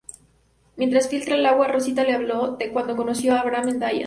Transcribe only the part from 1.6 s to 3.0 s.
Rosita les habla de cuando